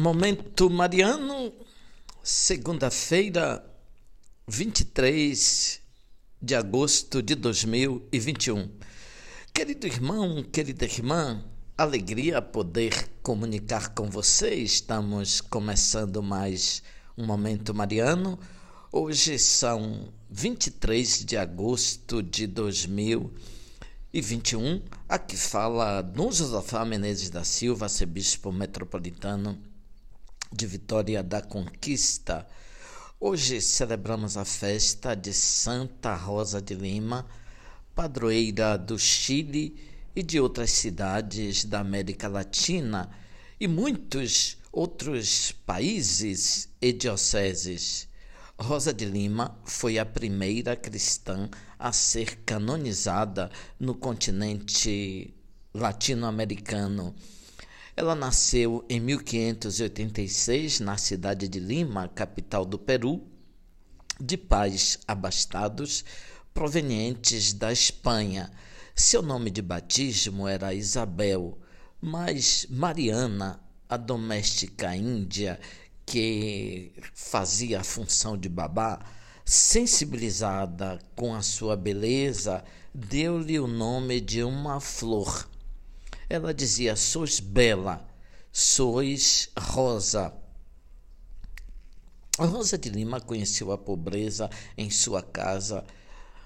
Momento 0.00 0.70
Mariano, 0.70 1.52
segunda-feira, 2.22 3.68
23 4.46 5.80
de 6.40 6.54
agosto 6.54 7.20
de 7.20 7.34
2021. 7.34 8.70
Querido 9.52 9.88
irmão, 9.88 10.44
querida 10.44 10.84
irmã, 10.84 11.44
alegria 11.76 12.40
poder 12.40 13.08
comunicar 13.24 13.88
com 13.88 14.08
você. 14.08 14.54
Estamos 14.54 15.40
começando 15.40 16.22
mais 16.22 16.80
um 17.16 17.26
Momento 17.26 17.74
Mariano. 17.74 18.38
Hoje 18.92 19.36
são 19.36 20.12
23 20.30 21.24
de 21.24 21.36
agosto 21.36 22.22
de 22.22 22.46
2021. 22.46 24.80
Aqui 25.08 25.36
fala 25.36 26.02
Dom 26.02 26.30
Josafá 26.30 26.84
Menezes 26.84 27.30
da 27.30 27.42
Silva, 27.42 27.86
arcebispo 27.86 28.52
metropolitano 28.52 29.60
de 30.52 30.66
Vitória 30.66 31.22
da 31.22 31.42
Conquista. 31.42 32.46
Hoje 33.20 33.60
celebramos 33.60 34.36
a 34.36 34.44
festa 34.44 35.14
de 35.14 35.32
Santa 35.32 36.14
Rosa 36.14 36.60
de 36.60 36.74
Lima, 36.74 37.26
padroeira 37.94 38.76
do 38.76 38.98
Chile 38.98 39.76
e 40.14 40.22
de 40.22 40.40
outras 40.40 40.70
cidades 40.70 41.64
da 41.64 41.80
América 41.80 42.28
Latina 42.28 43.10
e 43.60 43.68
muitos 43.68 44.56
outros 44.72 45.52
países 45.52 46.68
e 46.80 46.92
dioceses. 46.92 48.08
Rosa 48.58 48.92
de 48.92 49.04
Lima 49.04 49.56
foi 49.64 49.98
a 49.98 50.06
primeira 50.06 50.74
cristã 50.74 51.48
a 51.78 51.92
ser 51.92 52.40
canonizada 52.44 53.50
no 53.78 53.94
continente 53.94 55.34
latino-americano 55.74 57.14
ela 57.98 58.14
nasceu 58.14 58.84
em 58.88 59.00
1586 59.00 60.78
na 60.78 60.96
cidade 60.96 61.48
de 61.48 61.58
Lima, 61.58 62.06
capital 62.06 62.64
do 62.64 62.78
Peru, 62.78 63.26
de 64.20 64.36
pais 64.36 65.00
abastados 65.04 66.04
provenientes 66.54 67.52
da 67.52 67.72
Espanha. 67.72 68.52
Seu 68.94 69.20
nome 69.20 69.50
de 69.50 69.60
batismo 69.60 70.46
era 70.46 70.72
Isabel, 70.72 71.58
mas 72.00 72.68
Mariana, 72.70 73.58
a 73.88 73.96
doméstica 73.96 74.94
índia 74.94 75.58
que 76.06 76.92
fazia 77.12 77.80
a 77.80 77.84
função 77.84 78.38
de 78.38 78.48
babá, 78.48 79.00
sensibilizada 79.44 81.00
com 81.16 81.34
a 81.34 81.42
sua 81.42 81.74
beleza, 81.74 82.62
deu-lhe 82.94 83.58
o 83.58 83.66
nome 83.66 84.20
de 84.20 84.44
uma 84.44 84.78
flor 84.78 85.48
ela 86.28 86.52
dizia: 86.52 86.94
Sois 86.96 87.40
bela, 87.40 88.06
sois 88.52 89.50
rosa. 89.58 90.32
A 92.38 92.44
Rosa 92.44 92.78
de 92.78 92.88
Lima 92.88 93.20
conheceu 93.20 93.72
a 93.72 93.78
pobreza 93.78 94.48
em 94.76 94.90
sua 94.90 95.20
casa, 95.22 95.84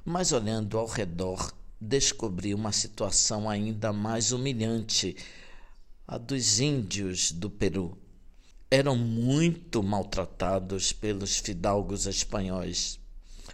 mas 0.02 0.32
olhando 0.32 0.78
ao 0.78 0.86
redor, 0.86 1.52
descobriu 1.78 2.56
uma 2.56 2.72
situação 2.72 3.50
ainda 3.50 3.92
mais 3.92 4.32
humilhante 4.32 5.14
a 6.06 6.16
dos 6.16 6.60
índios 6.60 7.30
do 7.30 7.50
Peru. 7.50 7.98
Eram 8.70 8.96
muito 8.96 9.82
maltratados 9.82 10.94
pelos 10.94 11.36
fidalgos 11.36 12.06
espanhóis. 12.06 12.98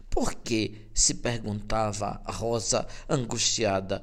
Por 0.08 0.32
que, 0.34 0.88
se 0.94 1.14
perguntava 1.14 2.22
Rosa, 2.24 2.86
angustiada, 3.08 4.02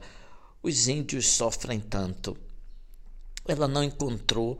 os 0.65 0.87
índios 0.87 1.27
sofrem 1.27 1.79
tanto? 1.79 2.35
Ela 3.47 3.67
não 3.67 3.83
encontrou 3.83 4.59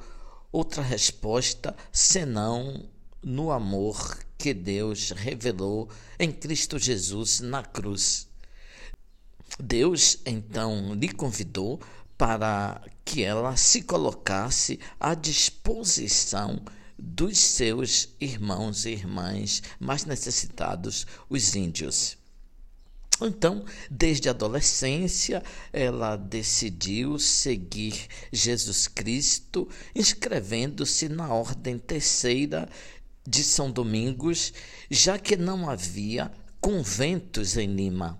outra 0.51 0.83
resposta 0.83 1.75
senão 1.91 2.87
no 3.23 3.51
amor 3.51 4.19
que 4.37 4.53
Deus 4.53 5.09
revelou 5.09 5.89
em 6.19 6.31
Cristo 6.31 6.77
Jesus 6.77 7.39
na 7.39 7.63
cruz. 7.63 8.27
Deus 9.59 10.19
então 10.27 10.93
lhe 10.93 11.09
convidou 11.09 11.81
para 12.15 12.79
que 13.03 13.23
ela 13.23 13.57
se 13.57 13.81
colocasse 13.81 14.79
à 14.99 15.15
disposição 15.15 16.61
dos 16.99 17.39
seus 17.39 18.09
irmãos 18.21 18.85
e 18.85 18.91
irmãs 18.91 19.63
mais 19.79 20.05
necessitados, 20.05 21.07
os 21.27 21.55
índios. 21.55 22.15
Então, 23.21 23.63
desde 23.89 24.27
a 24.27 24.31
adolescência, 24.31 25.41
ela 25.71 26.17
decidiu 26.17 27.17
seguir 27.17 28.07
Jesus 28.31 28.87
Cristo, 28.87 29.69
inscrevendo-se 29.95 31.07
na 31.07 31.33
Ordem 31.33 31.79
Terceira 31.79 32.67
de 33.25 33.43
São 33.43 33.71
Domingos, 33.71 34.53
já 34.89 35.17
que 35.17 35.37
não 35.37 35.69
havia 35.69 36.29
conventos 36.59 37.55
em 37.55 37.73
Lima. 37.73 38.19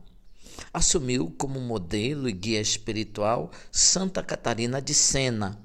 Assumiu 0.74 1.34
como 1.38 1.60
modelo 1.60 2.30
e 2.30 2.32
guia 2.32 2.62
espiritual 2.62 3.52
Santa 3.72 4.24
Catarina 4.24 4.82
de 4.82 4.94
Sena. 4.94 5.60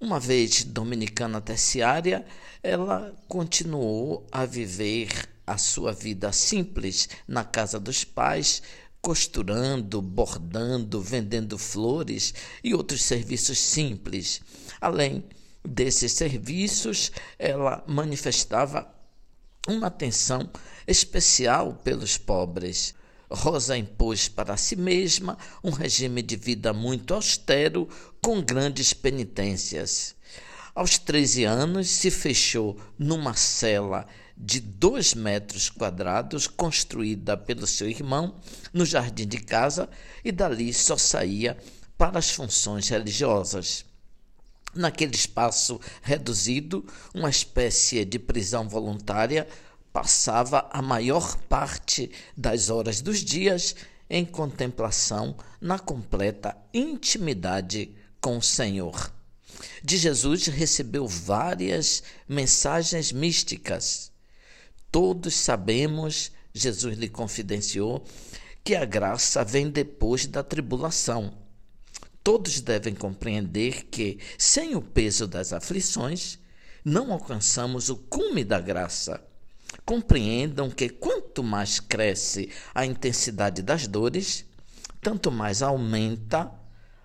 Uma 0.00 0.18
vez 0.18 0.64
dominicana 0.64 1.40
terciária, 1.40 2.26
ela 2.62 3.14
continuou 3.28 4.26
a 4.32 4.44
viver 4.44 5.33
a 5.46 5.58
sua 5.58 5.92
vida 5.92 6.32
simples 6.32 7.08
na 7.26 7.44
casa 7.44 7.78
dos 7.78 8.04
pais, 8.04 8.62
costurando, 9.00 10.00
bordando, 10.00 11.00
vendendo 11.00 11.58
flores 11.58 12.32
e 12.62 12.74
outros 12.74 13.02
serviços 13.02 13.58
simples. 13.58 14.40
Além 14.80 15.24
desses 15.62 16.12
serviços, 16.12 17.12
ela 17.38 17.84
manifestava 17.86 18.90
uma 19.68 19.88
atenção 19.88 20.48
especial 20.86 21.74
pelos 21.74 22.16
pobres. 22.16 22.94
Rosa 23.30 23.76
impôs 23.76 24.28
para 24.28 24.56
si 24.56 24.76
mesma 24.76 25.36
um 25.62 25.70
regime 25.70 26.22
de 26.22 26.36
vida 26.36 26.72
muito 26.72 27.14
austero, 27.14 27.88
com 28.22 28.40
grandes 28.40 28.92
penitências. 28.92 30.14
Aos 30.74 30.98
13 30.98 31.44
anos, 31.44 31.88
se 31.88 32.10
fechou 32.10 32.78
numa 32.98 33.34
cela 33.34 34.06
de 34.36 34.60
dois 34.60 35.14
metros 35.14 35.70
quadrados, 35.70 36.46
construída 36.46 37.36
pelo 37.36 37.66
seu 37.66 37.88
irmão 37.88 38.36
no 38.72 38.84
jardim 38.84 39.26
de 39.26 39.38
casa, 39.38 39.88
e 40.24 40.32
dali 40.32 40.72
só 40.74 40.96
saía 40.96 41.56
para 41.96 42.18
as 42.18 42.30
funções 42.30 42.88
religiosas. 42.88 43.84
Naquele 44.74 45.14
espaço 45.14 45.80
reduzido, 46.02 46.84
uma 47.14 47.30
espécie 47.30 48.04
de 48.04 48.18
prisão 48.18 48.68
voluntária, 48.68 49.46
passava 49.92 50.68
a 50.72 50.82
maior 50.82 51.36
parte 51.42 52.10
das 52.36 52.68
horas 52.68 53.00
dos 53.00 53.20
dias 53.20 53.76
em 54.10 54.24
contemplação 54.24 55.36
na 55.60 55.78
completa 55.78 56.56
intimidade 56.74 57.94
com 58.20 58.36
o 58.36 58.42
Senhor. 58.42 59.12
De 59.84 59.96
Jesus 59.96 60.46
recebeu 60.46 61.06
várias 61.06 62.02
mensagens 62.28 63.12
místicas 63.12 64.12
Todos 64.94 65.34
sabemos, 65.34 66.30
Jesus 66.52 66.96
lhe 66.96 67.08
confidenciou, 67.08 68.04
que 68.62 68.76
a 68.76 68.84
graça 68.84 69.42
vem 69.42 69.68
depois 69.68 70.24
da 70.24 70.40
tribulação. 70.40 71.36
Todos 72.22 72.60
devem 72.60 72.94
compreender 72.94 73.86
que, 73.86 74.20
sem 74.38 74.76
o 74.76 74.80
peso 74.80 75.26
das 75.26 75.52
aflições, 75.52 76.38
não 76.84 77.12
alcançamos 77.12 77.88
o 77.88 77.96
cume 77.96 78.44
da 78.44 78.60
graça. 78.60 79.20
Compreendam 79.84 80.70
que 80.70 80.88
quanto 80.88 81.42
mais 81.42 81.80
cresce 81.80 82.48
a 82.72 82.86
intensidade 82.86 83.62
das 83.62 83.88
dores, 83.88 84.44
tanto 85.02 85.28
mais 85.32 85.60
aumenta 85.60 86.52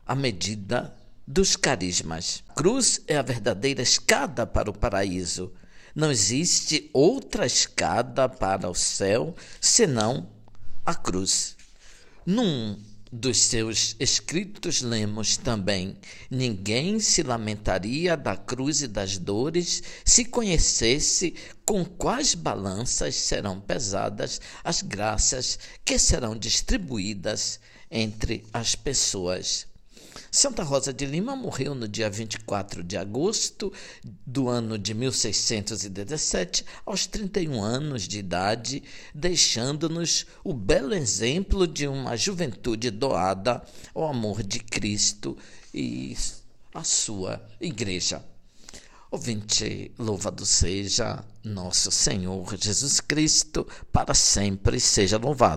a 0.05 0.13
medida 0.13 0.95
dos 1.25 1.55
carismas. 1.55 2.43
Cruz 2.55 3.01
é 3.07 3.17
a 3.17 3.23
verdadeira 3.23 3.81
escada 3.81 4.45
para 4.45 4.69
o 4.69 4.77
paraíso. 4.77 5.51
Não 5.95 6.11
existe 6.11 6.89
outra 6.93 7.45
escada 7.45 8.27
para 8.29 8.69
o 8.69 8.75
céu 8.75 9.35
senão 9.59 10.29
a 10.85 10.93
cruz. 10.95 11.55
Num 12.25 12.79
dos 13.11 13.37
seus 13.37 13.95
escritos 13.99 14.81
lemos 14.81 15.35
também: 15.37 15.97
Ninguém 16.29 16.99
se 16.99 17.23
lamentaria 17.23 18.15
da 18.15 18.37
cruz 18.37 18.81
e 18.81 18.87
das 18.87 19.17
dores 19.17 19.81
se 20.05 20.25
conhecesse 20.25 21.33
com 21.65 21.83
quais 21.83 22.35
balanças 22.35 23.15
serão 23.15 23.59
pesadas 23.59 24.39
as 24.63 24.81
graças 24.81 25.57
que 25.83 25.97
serão 25.97 26.35
distribuídas 26.35 27.59
entre 27.89 28.45
as 28.53 28.75
pessoas. 28.75 29.67
Santa 30.31 30.63
Rosa 30.63 30.93
de 30.93 31.05
Lima 31.05 31.35
morreu 31.35 31.73
no 31.73 31.87
dia 31.87 32.09
24 32.09 32.83
de 32.83 32.97
agosto 32.97 33.71
do 34.25 34.47
ano 34.47 34.77
de 34.77 34.93
1617, 34.93 36.65
aos 36.85 37.07
31 37.07 37.61
anos 37.61 38.07
de 38.07 38.19
idade, 38.19 38.83
deixando-nos 39.13 40.25
o 40.43 40.53
belo 40.53 40.93
exemplo 40.93 41.67
de 41.67 41.87
uma 41.87 42.15
juventude 42.15 42.91
doada 42.91 43.63
ao 43.93 44.07
amor 44.07 44.43
de 44.43 44.59
Cristo 44.59 45.37
e 45.73 46.15
a 46.73 46.83
sua 46.83 47.41
igreja. 47.59 48.23
Ouvinte, 49.11 49.91
louvado 49.97 50.45
seja 50.45 51.25
nosso 51.43 51.89
Senhor 51.89 52.55
Jesus 52.55 52.99
Cristo, 52.99 53.67
para 53.91 54.13
sempre 54.13 54.79
seja 54.79 55.17
louvado. 55.17 55.47